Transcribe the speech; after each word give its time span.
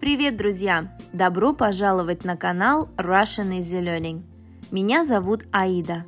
Привет, 0.00 0.36
друзья! 0.36 0.96
Добро 1.12 1.52
пожаловать 1.52 2.24
на 2.24 2.36
канал 2.36 2.88
Russian 2.96 3.58
Easy 3.58 3.82
Learning. 3.82 4.22
Меня 4.70 5.04
зовут 5.04 5.46
Аида. 5.52 6.04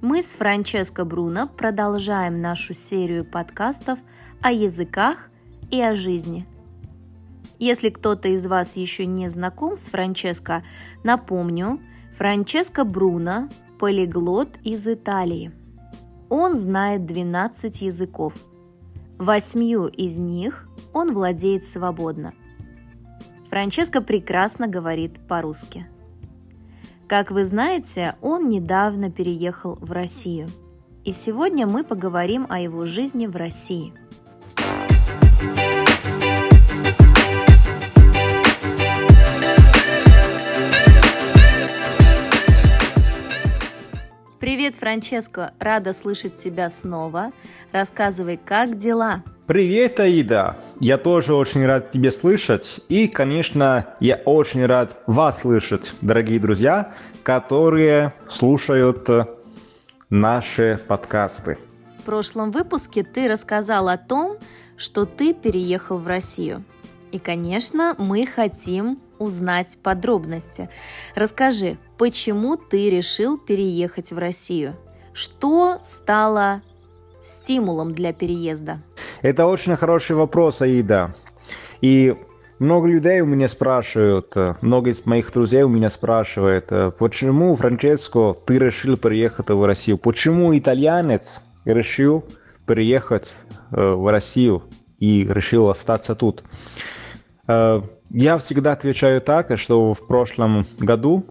Мы 0.00 0.22
с 0.22 0.34
Франческо 0.34 1.04
Бруно 1.04 1.48
продолжаем 1.48 2.40
нашу 2.40 2.74
серию 2.74 3.24
подкастов 3.24 3.98
о 4.40 4.52
языках 4.52 5.30
и 5.70 5.80
о 5.80 5.94
жизни. 5.94 6.46
Если 7.58 7.90
кто-то 7.90 8.28
из 8.28 8.46
вас 8.46 8.76
еще 8.76 9.06
не 9.06 9.28
знаком 9.28 9.76
с 9.76 9.90
Франческо, 9.90 10.64
напомню, 11.04 11.80
Франческо 12.16 12.84
Бруно– 12.84 13.48
полиглот 13.80 14.58
из 14.62 14.86
Италии. 14.86 15.52
Он 16.28 16.54
знает 16.54 17.06
12 17.06 17.80
языков. 17.80 18.34
Восьмью 19.18 19.86
из 19.86 20.18
них 20.18 20.68
он 20.92 21.14
владеет 21.14 21.64
свободно. 21.64 22.34
Франческо 23.50 24.00
прекрасно 24.00 24.68
говорит 24.68 25.18
по-русски. 25.26 25.86
Как 27.08 27.32
вы 27.32 27.44
знаете, 27.44 28.14
он 28.22 28.48
недавно 28.48 29.10
переехал 29.10 29.76
в 29.80 29.90
Россию. 29.90 30.48
И 31.04 31.12
сегодня 31.12 31.66
мы 31.66 31.82
поговорим 31.82 32.46
о 32.48 32.60
его 32.60 32.86
жизни 32.86 33.26
в 33.26 33.34
России. 33.34 33.92
Франческо! 44.90 45.52
Рада 45.60 45.92
слышать 45.94 46.34
тебя 46.34 46.68
снова. 46.68 47.30
Рассказывай, 47.70 48.40
как 48.44 48.76
дела? 48.76 49.22
Привет, 49.46 50.00
Аида! 50.00 50.56
Я 50.80 50.98
тоже 50.98 51.32
очень 51.32 51.64
рад 51.64 51.92
тебя 51.92 52.10
слышать. 52.10 52.80
И, 52.88 53.06
конечно, 53.06 53.94
я 54.00 54.16
очень 54.24 54.66
рад 54.66 55.00
вас 55.06 55.42
слышать, 55.42 55.92
дорогие 56.00 56.40
друзья, 56.40 56.92
которые 57.22 58.14
слушают 58.28 59.08
э, 59.08 59.26
наши 60.08 60.80
подкасты. 60.88 61.56
В 62.00 62.02
прошлом 62.02 62.50
выпуске 62.50 63.04
ты 63.04 63.28
рассказал 63.28 63.88
о 63.88 63.96
том, 63.96 64.38
что 64.76 65.06
ты 65.06 65.34
переехал 65.34 65.98
в 65.98 66.08
Россию. 66.08 66.64
И, 67.12 67.20
конечно, 67.20 67.94
мы 67.96 68.26
хотим 68.26 68.98
узнать 69.20 69.78
подробности. 69.82 70.68
Расскажи, 71.14 71.76
почему 71.98 72.56
ты 72.56 72.90
решил 72.90 73.38
переехать 73.38 74.10
в 74.10 74.18
Россию? 74.18 74.76
Что 75.12 75.78
стало 75.82 76.62
стимулом 77.22 77.94
для 77.94 78.12
переезда? 78.12 78.80
Это 79.22 79.46
очень 79.46 79.76
хороший 79.76 80.16
вопрос, 80.16 80.62
Аида. 80.62 81.14
И 81.80 82.16
много 82.60 82.88
людей 82.88 83.22
у 83.22 83.26
меня 83.26 83.48
спрашивают, 83.48 84.36
э, 84.36 84.54
много 84.60 84.90
из 84.90 85.06
моих 85.06 85.32
друзей 85.32 85.62
у 85.62 85.68
меня 85.68 85.88
спрашивают, 85.88 86.66
э, 86.70 86.90
почему, 86.90 87.56
Франческо, 87.56 88.36
ты 88.44 88.58
решил 88.58 88.98
переехать 88.98 89.48
в 89.48 89.64
Россию? 89.64 89.96
Почему 89.96 90.56
итальянец 90.56 91.42
решил 91.64 92.22
переехать 92.66 93.32
э, 93.72 93.80
в 93.80 94.10
Россию 94.10 94.62
и 94.98 95.26
решил 95.28 95.70
остаться 95.70 96.14
тут? 96.14 96.44
Я 97.48 98.36
всегда 98.38 98.72
отвечаю 98.72 99.20
так, 99.20 99.58
что 99.58 99.92
в 99.92 100.06
прошлом 100.06 100.66
году 100.78 101.24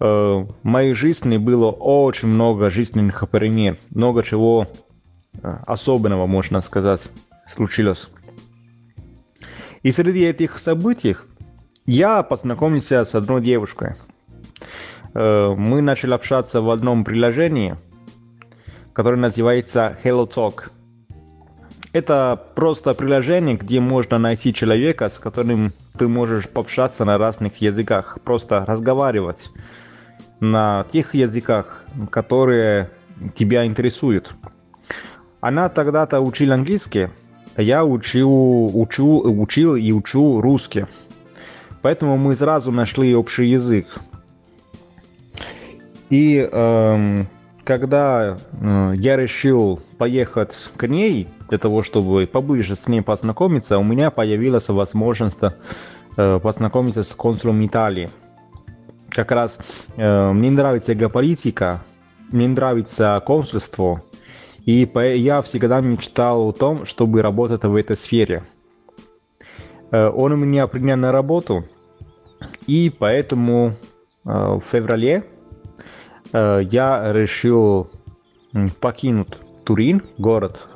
в 0.00 0.48
моей 0.62 0.94
жизни 0.94 1.36
было 1.36 1.70
очень 1.70 2.28
много 2.28 2.70
жизненных 2.70 3.22
перемен, 3.30 3.76
много 3.90 4.22
чего 4.22 4.66
особенного, 5.42 6.26
можно 6.26 6.60
сказать, 6.62 7.02
случилось. 7.46 8.08
И 9.82 9.92
среди 9.92 10.24
этих 10.24 10.58
событий 10.58 11.16
я 11.86 12.22
познакомился 12.22 13.04
с 13.04 13.14
одной 13.14 13.40
девушкой. 13.42 13.94
Э, 15.14 15.54
мы 15.56 15.80
начали 15.80 16.12
общаться 16.12 16.60
в 16.60 16.70
одном 16.70 17.04
приложении, 17.04 17.76
которое 18.92 19.16
называется 19.16 19.96
Hello 20.04 20.28
Talk. 20.28 20.70
Это 21.92 22.40
просто 22.54 22.94
приложение, 22.94 23.56
где 23.56 23.80
можно 23.80 24.18
найти 24.18 24.54
человека, 24.54 25.08
с 25.08 25.18
которым 25.18 25.72
ты 25.98 26.06
можешь 26.06 26.48
пообщаться 26.48 27.04
на 27.04 27.18
разных 27.18 27.56
языках, 27.56 28.18
просто 28.22 28.64
разговаривать 28.66 29.50
на 30.40 30.84
тех 30.90 31.14
языках, 31.14 31.84
которые 32.10 32.90
тебя 33.34 33.66
интересуют. 33.66 34.34
Она 35.40 35.68
тогда-то 35.68 36.20
учила 36.20 36.54
английский, 36.54 37.08
а 37.54 37.62
я 37.62 37.84
учил, 37.84 38.70
учу, 38.78 39.20
учил 39.20 39.76
и 39.76 39.92
учу 39.92 40.40
русский. 40.40 40.86
Поэтому 41.82 42.18
мы 42.18 42.36
сразу 42.36 42.72
нашли 42.72 43.14
общий 43.14 43.46
язык. 43.46 43.86
И 46.10 46.48
э, 46.50 47.24
когда 47.64 48.36
э, 48.36 48.92
я 48.96 49.16
решил 49.16 49.80
поехать 49.96 50.72
к 50.76 50.86
ней, 50.88 51.28
для 51.48 51.58
того, 51.58 51.82
чтобы 51.82 52.26
поближе 52.26 52.76
с 52.76 52.86
ней 52.88 53.02
познакомиться, 53.02 53.78
у 53.78 53.82
меня 53.82 54.10
появилась 54.10 54.68
возможность 54.68 55.38
э, 56.16 56.40
познакомиться 56.40 57.02
с 57.02 57.14
консулом 57.14 57.64
Италии. 57.64 58.10
Как 59.10 59.32
раз 59.32 59.58
э, 59.96 60.32
мне 60.32 60.50
нравится 60.50 60.94
геополитика, 60.94 61.82
мне 62.30 62.48
нравится 62.48 63.20
консульство, 63.26 64.02
и 64.64 64.88
я 65.16 65.42
всегда 65.42 65.80
мечтал 65.80 66.48
о 66.48 66.52
том, 66.52 66.86
чтобы 66.86 67.22
работать 67.22 67.64
в 67.64 67.74
этой 67.74 67.96
сфере. 67.96 68.44
Э, 69.90 70.08
он 70.08 70.38
меня 70.38 70.66
принял 70.66 70.96
на 70.96 71.12
работу, 71.12 71.64
и 72.66 72.90
поэтому 72.96 73.74
э, 74.24 74.28
в 74.30 74.60
феврале 74.60 75.24
э, 76.32 76.60
я 76.70 77.12
решил 77.12 77.90
покинуть 78.80 79.38
Турин, 79.64 80.02
город, 80.18 80.66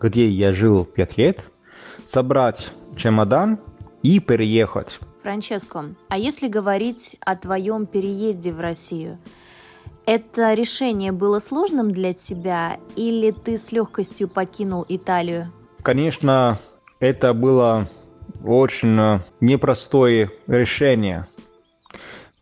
где 0.00 0.28
я 0.28 0.54
жил 0.54 0.86
пять 0.86 1.18
лет, 1.18 1.44
собрать 2.06 2.72
чемодан 2.96 3.58
и 4.02 4.18
переехать. 4.18 4.98
Франческо, 5.26 5.96
а 6.08 6.18
если 6.18 6.46
говорить 6.46 7.16
о 7.20 7.34
твоем 7.34 7.86
переезде 7.86 8.52
в 8.52 8.60
Россию– 8.60 9.18
это 10.06 10.54
решение 10.54 11.10
было 11.10 11.40
сложным 11.40 11.90
для 11.90 12.14
тебя 12.14 12.76
или 12.94 13.32
ты 13.32 13.58
с 13.58 13.72
легкостью 13.72 14.28
покинул 14.28 14.86
Италию? 14.88 15.50
Конечно, 15.82 16.58
это 17.00 17.34
было 17.34 17.88
очень 18.44 18.96
э, 18.96 19.18
непростое 19.40 20.30
решение, 20.46 21.26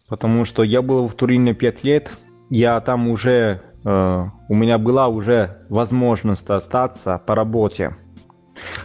потому 0.08 0.44
что 0.44 0.62
я 0.62 0.82
был 0.82 1.08
в 1.08 1.14
Турине 1.14 1.54
пять 1.54 1.84
лет, 1.84 2.12
я 2.50 2.78
там 2.82 3.08
уже, 3.08 3.62
э, 3.82 4.24
у 4.50 4.54
меня 4.54 4.76
была 4.76 5.08
уже 5.08 5.64
возможность 5.70 6.50
остаться 6.50 7.18
по 7.26 7.34
работе. 7.34 7.96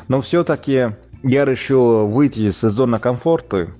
Но 0.07 0.21
все-таки 0.21 0.95
я 1.21 1.43
решил 1.43 2.07
выйти 2.07 2.47
из 2.47 2.61
зоны 2.61 2.97
комфорта 2.97 3.71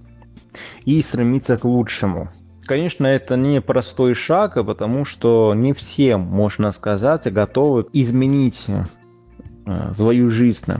и 0.86 1.02
стремиться 1.02 1.58
к 1.58 1.66
лучшему– 1.66 2.30
конечно, 2.70 3.08
это 3.08 3.36
не 3.36 3.62
простой 3.62 4.14
шаг, 4.14 4.56
а 4.56 4.64
потому 4.64 5.04
что 5.04 5.56
не 5.56 5.74
все, 5.74 6.18
можно 6.18 6.72
сказать, 6.72 7.34
готовы 7.34 7.88
изменить 7.94 8.68
э, 8.68 9.94
свою 9.96 10.30
жизнь. 10.30 10.74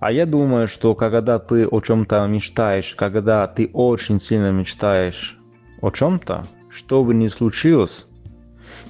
А 0.00 0.10
я 0.10 0.26
думаю, 0.26 0.66
что 0.66 0.96
когда 0.96 1.38
ты 1.38 1.64
о 1.64 1.80
чем-то 1.80 2.26
мечтаешь, 2.26 2.96
когда 2.96 3.46
ты 3.46 3.70
очень 3.72 4.20
сильно 4.20 4.50
мечтаешь 4.50 5.38
о 5.80 5.92
чем-то, 5.92 6.42
что 6.70 7.04
бы 7.04 7.14
ни 7.14 7.28
случилось, 7.28 8.08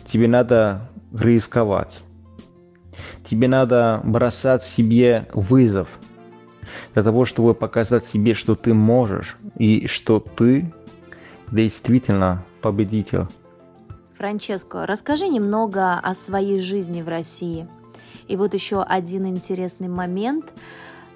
тебе 0.07 0.27
надо 0.27 0.89
рисковать. 1.13 2.03
Тебе 3.25 3.47
надо 3.47 4.01
бросать 4.05 4.63
себе 4.63 5.29
вызов 5.35 6.01
для 6.95 7.03
того, 7.03 7.25
чтобы 7.25 7.55
показать 7.55 8.05
себе, 8.05 8.35
что 8.35 8.55
ты 8.55 8.75
можешь 8.75 9.37
и 9.57 9.87
что 9.87 10.21
ты 10.21 10.73
действительно 11.51 12.45
победитель. 12.61 13.27
Франческо, 14.17 14.87
расскажи 14.87 15.29
немного 15.29 15.95
о 15.95 16.15
своей 16.15 16.61
жизни 16.61 17.03
в 17.03 17.09
России. 17.09 17.69
И 18.27 18.37
вот 18.37 18.53
еще 18.55 18.83
один 18.83 19.27
интересный 19.27 19.89
момент. 19.89 20.53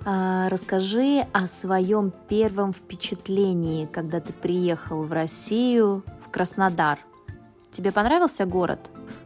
А, 0.05 0.49
расскажи 0.49 1.27
о 1.33 1.47
своем 1.47 2.13
первом 2.29 2.73
впечатлении, 2.73 3.87
когда 3.87 4.21
ты 4.21 4.33
приехал 4.33 5.03
в 5.03 5.13
Россию, 5.13 6.03
в 6.25 6.31
Краснодар. 6.31 6.99
Тебе 7.71 7.93
понравился 7.93 8.47
город? 8.47 8.81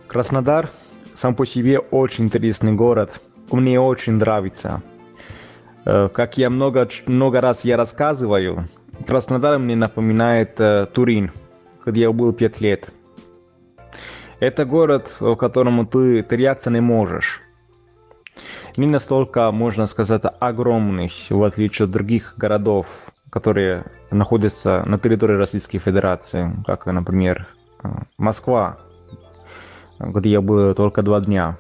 Краснодар 0.06 0.70
сам 1.14 1.34
по 1.34 1.46
себе 1.46 1.78
очень 1.78 2.24
интересный 2.24 2.72
город. 2.72 3.20
Мне 3.50 3.80
очень 3.80 4.14
нравится. 4.14 4.82
Э, 5.86 6.08
как 6.12 6.36
я 6.36 6.50
много, 6.50 6.88
много 7.06 7.40
раз 7.40 7.64
я 7.64 7.76
рассказываю, 7.76 8.64
Краснодар 9.06 9.58
мне 9.58 9.76
напоминает 9.76 10.60
э, 10.60 10.86
Турин, 10.92 11.30
где 11.84 12.02
я 12.02 12.12
был 12.12 12.32
пять 12.32 12.60
лет. 12.60 12.90
Это 14.40 14.64
город, 14.64 15.12
в 15.20 15.36
котором 15.36 15.86
ты 15.86 16.22
теряться 16.22 16.70
не 16.70 16.80
можешь. 16.80 17.40
не 18.76 18.86
настолько, 18.86 19.50
можно 19.52 19.86
сказать, 19.86 20.22
огромный, 20.40 21.10
в 21.30 21.42
отличие 21.42 21.84
от 21.84 21.92
других 21.92 22.34
городов, 22.36 22.86
которые 23.30 23.84
находятся 24.10 24.82
на 24.86 24.98
территории 24.98 25.36
Российской 25.36 25.78
Федерации, 25.78 26.52
как, 26.66 26.86
например, 26.86 27.46
Москва, 28.18 28.78
где 29.98 30.30
я 30.30 30.40
был 30.40 30.74
только 30.74 31.02
два 31.02 31.20
дня. 31.20 31.56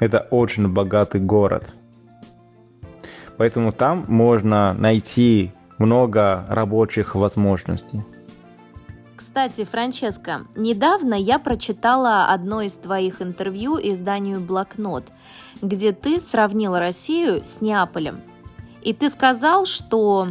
Это 0.00 0.26
очень 0.30 0.68
богатый 0.68 1.20
город. 1.20 1.74
Поэтому 3.36 3.72
там 3.72 4.06
можно 4.08 4.72
найти 4.72 5.52
много 5.76 6.46
рабочих 6.48 7.14
возможностей. 7.14 8.02
Кстати, 9.28 9.66
Франческо, 9.66 10.46
недавно 10.56 11.12
я 11.12 11.38
прочитала 11.38 12.32
одно 12.32 12.62
из 12.62 12.72
твоих 12.76 13.20
интервью 13.20 13.76
изданию 13.76 14.40
«Блокнот», 14.40 15.04
где 15.60 15.92
ты 15.92 16.18
сравнил 16.18 16.78
Россию 16.78 17.44
с 17.44 17.60
Неаполем. 17.60 18.22
И 18.80 18.94
ты 18.94 19.10
сказал, 19.10 19.66
что 19.66 20.28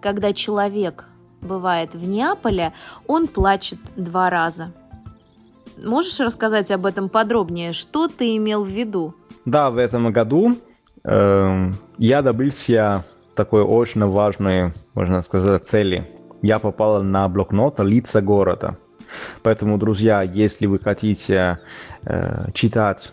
когда 0.00 0.32
человек 0.32 1.04
бывает 1.42 1.94
в 1.94 2.08
Неаполе, 2.08 2.72
он 3.06 3.26
плачет 3.26 3.80
два 3.96 4.30
раза. 4.30 4.72
Можешь 5.76 6.18
рассказать 6.18 6.70
об 6.70 6.86
этом 6.86 7.10
подробнее? 7.10 7.74
Что 7.74 8.08
ты 8.08 8.34
имел 8.38 8.64
в 8.64 8.68
виду? 8.68 9.14
Да, 9.44 9.70
в 9.70 9.76
этом 9.76 10.10
году 10.10 10.56
э, 11.04 11.70
я 11.98 12.22
добился 12.22 13.04
такой 13.34 13.62
очень 13.62 14.02
важной, 14.06 14.72
можно 14.94 15.20
сказать, 15.20 15.68
цели. 15.68 16.17
Я 16.42 16.58
попал 16.58 17.02
на 17.02 17.28
блокнот 17.28 17.80
«Лица 17.80 18.20
города». 18.20 18.76
Поэтому, 19.42 19.78
друзья, 19.78 20.22
если 20.22 20.66
вы 20.66 20.78
хотите 20.78 21.58
э, 22.04 22.50
читать 22.52 23.12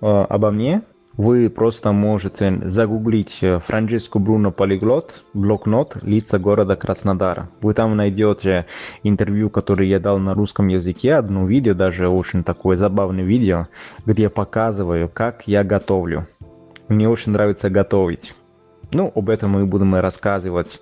э, 0.00 0.06
обо 0.06 0.50
мне, 0.50 0.82
вы 1.18 1.50
просто 1.50 1.92
можете 1.92 2.60
загуглить 2.64 3.38
э, 3.42 3.58
Франческо 3.58 4.18
Бруно 4.18 4.50
Полиглот, 4.50 5.24
блокнот 5.34 5.98
«Лица 6.02 6.38
города 6.38 6.76
Краснодара». 6.76 7.48
Вы 7.60 7.74
там 7.74 7.96
найдете 7.96 8.66
интервью, 9.02 9.50
которое 9.50 9.88
я 9.88 9.98
дал 9.98 10.18
на 10.18 10.34
русском 10.34 10.68
языке, 10.68 11.14
одно 11.14 11.46
видео, 11.46 11.74
даже 11.74 12.08
очень 12.08 12.42
такое 12.42 12.76
забавное 12.76 13.24
видео, 13.24 13.66
где 14.06 14.22
я 14.24 14.30
показываю, 14.30 15.08
как 15.08 15.46
я 15.46 15.62
готовлю. 15.64 16.26
Мне 16.88 17.08
очень 17.08 17.32
нравится 17.32 17.68
готовить. 17.68 18.34
Ну, 18.92 19.12
об 19.14 19.28
этом 19.28 19.50
мы 19.50 19.66
будем 19.66 19.94
рассказывать, 19.96 20.80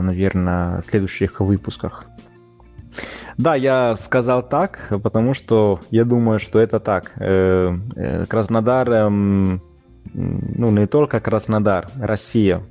наверное, 0.00 0.80
в 0.80 0.84
следующих 0.84 1.40
выпусках. 1.40 2.06
Да, 3.38 3.54
я 3.54 3.96
сказал 3.96 4.42
так, 4.48 4.88
потому 5.02 5.34
что 5.34 5.80
я 5.90 6.04
думаю, 6.04 6.38
что 6.38 6.58
это 6.58 6.80
так. 6.80 7.12
Э, 7.16 7.76
э, 7.94 8.24
Краснодар, 8.26 8.90
эм, 8.90 9.60
ну 10.14 10.70
не 10.70 10.86
только 10.86 11.20
Краснодар, 11.20 11.88
Россия. 12.00 12.62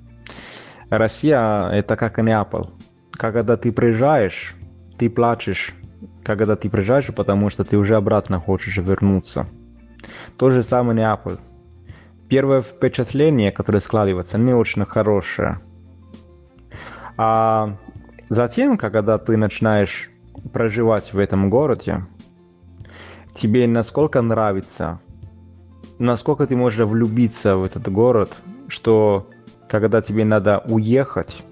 Россия 0.89 1.69
это 1.69 1.95
как 1.95 2.17
Неаполь. 2.17 2.69
Когда 3.11 3.57
ты 3.57 3.71
приезжаешь, 3.71 4.55
ты 4.97 5.09
плачешь, 5.09 5.73
когда 6.23 6.55
ты 6.55 6.69
приезжаешь, 6.69 7.13
потому 7.13 7.49
что 7.49 7.63
ты 7.63 7.77
уже 7.77 7.95
обратно 7.95 8.39
хочешь 8.39 8.77
вернуться. 8.77 9.45
То 10.37 10.49
же 10.49 10.63
самое 10.63 10.97
Неаполь. 10.97 11.37
Первое 12.27 12.61
впечатление, 12.61 13.51
которое 13.51 13.79
складывается, 13.79 14.39
не 14.39 14.53
очень 14.53 14.85
хорошее. 14.85 15.59
А 17.17 17.77
затем, 18.29 18.77
когда 18.77 19.17
ты 19.17 19.37
начинаешь 19.37 20.09
проживать 20.51 21.13
в 21.13 21.19
этом 21.19 21.49
городе, 21.49 22.05
тебе 23.33 23.67
насколько 23.67 24.21
нравится, 24.21 24.99
насколько 25.99 26.45
ты 26.45 26.55
можешь 26.55 26.85
влюбиться 26.85 27.57
в 27.57 27.63
этот 27.63 27.91
город, 27.91 28.35
что 28.67 29.27
когда 29.69 30.01
тебе 30.01 30.25
надо 30.25 30.63
уехать, 30.67 31.43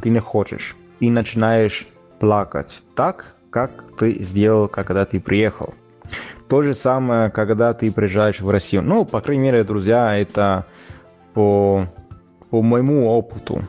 ты 0.00 0.10
не 0.10 0.20
хочешь 0.20 0.76
и 1.00 1.10
начинаешь 1.10 1.86
плакать 2.18 2.82
так, 2.94 3.34
как 3.50 3.96
ты 3.98 4.22
сделал, 4.22 4.68
когда 4.68 5.04
ты 5.04 5.20
приехал. 5.20 5.74
То 6.48 6.62
же 6.62 6.74
самое, 6.74 7.30
когда 7.30 7.72
ты 7.72 7.90
приезжаешь 7.90 8.40
в 8.40 8.50
Россию. 8.50 8.82
Ну, 8.82 9.04
по 9.04 9.20
крайней 9.20 9.42
мере, 9.44 9.64
друзья, 9.64 10.16
это 10.16 10.66
по, 11.32 11.86
по 12.50 12.62
моему 12.62 13.08
опыту. 13.08 13.62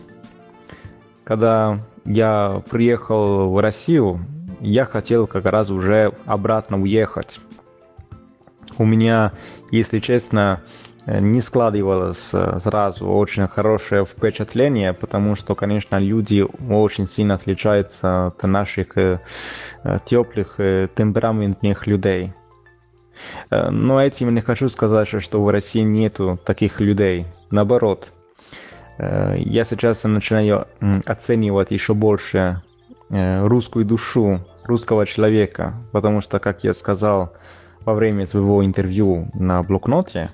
Когда 1.25 1.79
я 2.05 2.61
приехал 2.69 3.49
в 3.51 3.59
Россию, 3.59 4.23
я 4.61 4.85
хотел 4.85 5.25
как 5.25 5.45
раз 5.45 5.71
уже 5.71 6.13
обратно 6.25 6.79
уехать. 6.79 7.39
У 8.77 8.85
меня, 8.85 9.31
если 9.71 9.97
честно, 9.97 10.61
не 11.07 11.41
складывалось 11.41 12.29
сразу 12.59 13.07
очень 13.07 13.47
хорошее 13.47 14.05
впечатление, 14.05 14.93
потому 14.93 15.35
что, 15.35 15.55
конечно, 15.55 15.97
люди 15.97 16.45
очень 16.69 17.07
сильно 17.07 17.35
отличаются 17.35 18.27
от 18.27 18.43
наших 18.43 18.95
э, 18.97 19.19
теплых, 20.05 20.55
э, 20.59 20.87
темпераментных 20.95 21.87
людей. 21.87 22.33
Э, 23.49 23.69
но 23.69 24.03
этим 24.03 24.33
не 24.33 24.41
хочу 24.41 24.69
сказать, 24.69 25.07
что 25.07 25.43
в 25.43 25.49
России 25.49 25.81
нету 25.81 26.39
таких 26.43 26.79
людей. 26.79 27.27
Наоборот, 27.51 28.11
Э, 28.11 28.14
я 28.97 29.63
сейчас 29.63 30.03
начинаю 30.03 30.67
оценивать 31.05 31.71
еще 31.71 31.93
больше 31.93 32.61
э, 33.09 33.45
русскую 33.45 33.85
душу 33.85 34.39
русского 34.63 35.05
человека, 35.05 35.73
потому 35.91 36.21
что, 36.21 36.39
как 36.39 36.63
я 36.63 36.73
сказал 36.73 37.33
во 37.83 37.93
время 37.93 38.25
своего 38.25 38.63
интервью 38.65 39.29
на 39.33 39.61
блокноте, 39.63 40.29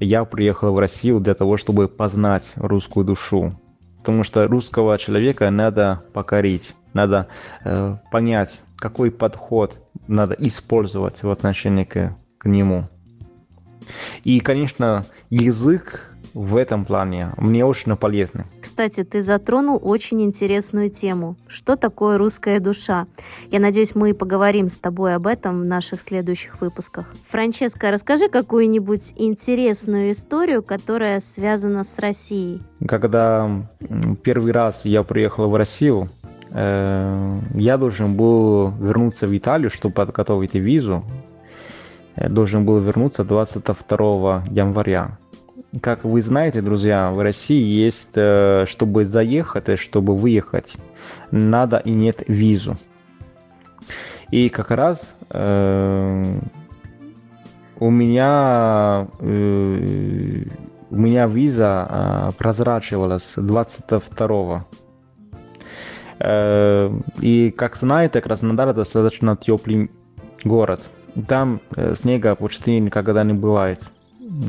я 0.00 0.24
приехал 0.24 0.72
в 0.72 0.78
Россию 0.78 1.20
для 1.20 1.34
того, 1.34 1.56
чтобы 1.56 1.88
познать 1.88 2.52
русскую 2.56 3.04
душу. 3.04 3.58
Потому 3.98 4.24
что 4.24 4.46
русского 4.46 4.96
человека 4.96 5.50
надо 5.50 6.02
покорить, 6.12 6.74
надо 6.94 7.26
э, 7.64 7.96
понять, 8.10 8.60
какой 8.76 9.10
подход 9.10 9.78
надо 10.06 10.34
использовать 10.38 11.22
в 11.22 11.30
отношении 11.30 11.84
к, 11.84 12.16
к 12.38 12.46
нему. 12.46 12.88
И, 14.24 14.40
конечно, 14.40 15.04
язык 15.30 16.08
в 16.34 16.56
этом 16.56 16.84
плане 16.84 17.30
мне 17.36 17.64
очень 17.64 17.96
полезны. 17.96 18.44
Кстати, 18.60 19.02
ты 19.02 19.22
затронул 19.22 19.78
очень 19.82 20.22
интересную 20.22 20.90
тему. 20.90 21.36
Что 21.48 21.76
такое 21.76 22.18
русская 22.18 22.60
душа? 22.60 23.06
Я 23.50 23.60
надеюсь, 23.60 23.94
мы 23.94 24.14
поговорим 24.14 24.68
с 24.68 24.76
тобой 24.76 25.14
об 25.14 25.26
этом 25.26 25.62
в 25.62 25.64
наших 25.64 26.00
следующих 26.00 26.60
выпусках. 26.60 27.06
Франческа, 27.28 27.90
расскажи 27.90 28.28
какую-нибудь 28.28 29.14
интересную 29.16 30.12
историю, 30.12 30.62
которая 30.62 31.20
связана 31.20 31.84
с 31.84 31.98
Россией. 31.98 32.62
Когда 32.86 33.66
первый 34.22 34.52
раз 34.52 34.84
я 34.84 35.02
приехал 35.02 35.48
в 35.48 35.56
Россию, 35.56 36.08
э, 36.50 37.38
я 37.54 37.76
должен 37.78 38.14
был 38.14 38.70
вернуться 38.70 39.26
в 39.26 39.36
Италию, 39.36 39.70
чтобы 39.70 39.94
подготовить 39.94 40.54
визу. 40.54 41.04
Должен 42.28 42.64
был 42.64 42.78
вернуться 42.78 43.24
22 43.24 44.44
января 44.50 45.18
как 45.82 46.04
вы 46.04 46.22
знаете, 46.22 46.62
друзья, 46.62 47.10
в 47.10 47.20
России 47.20 47.62
есть, 47.62 48.12
э, 48.14 48.64
чтобы 48.66 49.04
заехать, 49.04 49.68
и 49.68 49.76
чтобы 49.76 50.14
выехать, 50.16 50.76
надо 51.30 51.76
и 51.76 51.90
нет 51.90 52.22
визу. 52.26 52.76
И 54.30 54.48
как 54.48 54.70
раз 54.70 55.14
э, 55.30 56.40
у 57.78 57.90
меня 57.90 59.08
э, 59.20 60.44
у 60.90 60.96
меня 60.96 61.26
виза 61.26 61.86
э, 61.90 62.30
прозрачивалась 62.38 63.34
22 63.36 64.26
-го. 64.26 64.62
И, 67.20 67.54
как 67.56 67.76
знаете, 67.76 68.20
Краснодар 68.20 68.74
достаточно 68.74 69.36
теплый 69.36 69.88
город. 70.42 70.80
Там 71.26 71.60
снега 71.94 72.34
почти 72.34 72.78
никогда 72.78 73.24
не 73.24 73.32
бывает. 73.32 73.80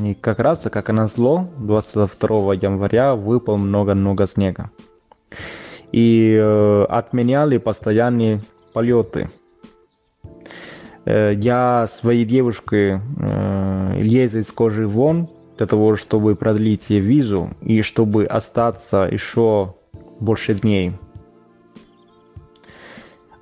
И 0.04 0.14
как 0.14 0.40
раз, 0.40 0.68
как 0.70 0.90
и 0.90 0.92
назло, 0.92 1.48
22 1.58 2.54
января 2.54 3.14
выпал 3.14 3.56
много-много 3.56 4.26
снега. 4.26 4.70
И 5.90 6.36
э, 6.38 6.84
отменяли 6.84 7.56
постоянные 7.56 8.42
полеты. 8.74 9.30
Э, 11.06 11.32
я 11.34 11.86
своей 11.88 12.24
девушке 12.24 13.00
э, 13.18 14.00
лез 14.02 14.34
из 14.34 14.52
кожи 14.52 14.86
вон 14.86 15.30
для 15.56 15.66
того, 15.66 15.96
чтобы 15.96 16.36
продлить 16.36 16.90
ей 16.90 17.00
визу 17.00 17.50
и 17.62 17.80
чтобы 17.82 18.26
остаться 18.26 19.08
еще 19.10 19.74
больше 20.20 20.54
дней. 20.54 20.92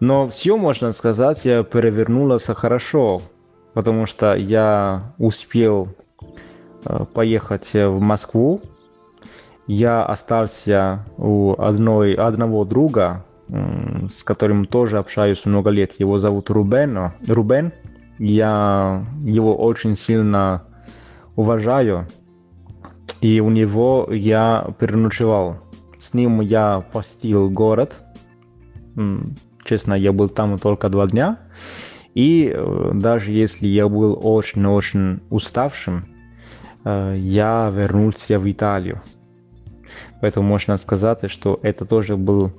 Но 0.00 0.28
все, 0.28 0.56
можно 0.56 0.92
сказать, 0.92 1.42
перевернулось 1.42 2.44
хорошо, 2.46 3.20
потому 3.74 4.06
что 4.06 4.34
я 4.34 5.12
успел 5.18 5.88
Э, 6.84 7.04
поехать 7.12 7.72
в 7.74 8.00
Москву. 8.00 8.60
Я 9.66 10.04
остался 10.04 11.04
у 11.18 11.54
одной, 11.58 12.14
одного 12.14 12.64
друга, 12.64 13.24
с 13.48 14.22
которым 14.24 14.64
тоже 14.64 14.98
общаюсь 14.98 15.44
много 15.44 15.70
лет. 15.70 15.98
Его 15.98 16.18
зовут 16.18 16.48
Рубен. 16.48 17.12
Рубен. 17.26 17.72
Я 18.18 19.06
его 19.24 19.54
очень 19.56 19.96
сильно 19.96 20.64
уважаю. 21.36 22.06
И 23.20 23.40
у 23.40 23.50
него 23.50 24.08
я 24.10 24.68
переночевал. 24.78 25.58
С 25.98 26.14
ним 26.14 26.40
я 26.40 26.82
постил 26.92 27.50
город. 27.50 28.00
Честно, 29.68 29.94
я 29.94 30.12
был 30.12 30.28
там 30.28 30.58
только 30.58 30.88
два 30.88 31.06
дня. 31.06 31.38
И 32.14 32.50
э, 32.52 32.90
даже 32.94 33.32
если 33.32 33.66
я 33.66 33.88
был 33.88 34.18
очень-очень 34.22 35.20
уставшим, 35.30 36.06
Э, 36.84 37.14
я 37.16 37.70
вернулся 37.74 38.38
в 38.38 38.50
Италию. 38.50 39.02
Поэтому 40.20 40.48
можно 40.48 40.76
сказать, 40.76 41.30
что 41.30 41.58
это 41.62 41.84
тоже 41.84 42.16
был 42.16 42.52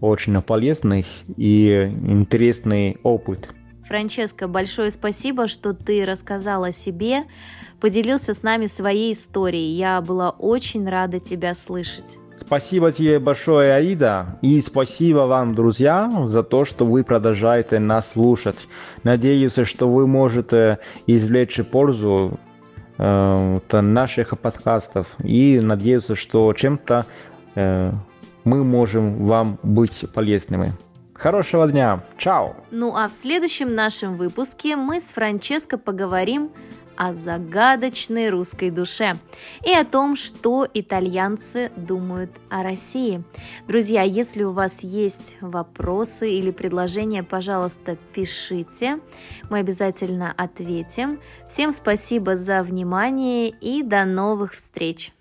очень 0.00 0.40
полезный 0.42 1.06
и 1.36 1.90
интересный 2.06 2.98
опыт. 3.02 3.50
Франческо, 3.86 4.48
большое 4.48 4.90
спасибо, 4.90 5.48
что 5.48 5.74
ты 5.74 6.04
рассказал 6.04 6.64
о 6.64 6.72
себе, 6.72 7.24
поделился 7.80 8.34
с 8.34 8.42
нами 8.42 8.66
своей 8.66 9.12
историей. 9.12 9.74
Я 9.74 10.00
была 10.00 10.30
очень 10.30 10.88
рада 10.88 11.20
тебя 11.20 11.54
слышать. 11.54 12.18
Спасибо 12.46 12.90
тебе 12.92 13.18
большое, 13.18 13.72
Аида, 13.72 14.38
и 14.42 14.60
спасибо 14.60 15.20
вам, 15.20 15.54
друзья, 15.54 16.10
за 16.26 16.42
то, 16.42 16.64
что 16.64 16.84
вы 16.84 17.04
продолжаете 17.04 17.78
нас 17.78 18.12
слушать. 18.12 18.68
Надеюсь, 19.04 19.58
что 19.64 19.88
вы 19.88 20.06
можете 20.06 20.78
извлечь 21.06 21.60
пользу 21.70 22.38
э, 22.98 23.60
наших 23.70 24.38
подкастов 24.38 25.06
и 25.22 25.60
надеюсь, 25.62 26.10
что 26.14 26.52
чем-то 26.52 27.06
э, 27.54 27.92
мы 28.44 28.64
можем 28.64 29.24
вам 29.24 29.58
быть 29.62 30.04
полезными. 30.12 30.72
Хорошего 31.14 31.68
дня! 31.68 32.04
Чао! 32.18 32.56
Ну 32.72 32.96
а 32.96 33.08
в 33.08 33.12
следующем 33.12 33.74
нашем 33.74 34.16
выпуске 34.16 34.74
мы 34.74 35.00
с 35.00 35.04
Франческо 35.04 35.78
поговорим 35.78 36.50
о 36.96 37.14
загадочной 37.14 38.30
русской 38.30 38.70
душе 38.70 39.16
и 39.64 39.72
о 39.72 39.84
том, 39.84 40.16
что 40.16 40.66
итальянцы 40.72 41.70
думают 41.76 42.30
о 42.50 42.62
России. 42.62 43.22
Друзья, 43.68 44.02
если 44.02 44.42
у 44.42 44.52
вас 44.52 44.82
есть 44.82 45.36
вопросы 45.40 46.30
или 46.30 46.50
предложения, 46.50 47.22
пожалуйста, 47.22 47.96
пишите. 48.12 48.98
Мы 49.50 49.58
обязательно 49.58 50.32
ответим. 50.36 51.20
Всем 51.48 51.72
спасибо 51.72 52.36
за 52.36 52.62
внимание 52.62 53.50
и 53.50 53.82
до 53.82 54.04
новых 54.04 54.54
встреч! 54.54 55.12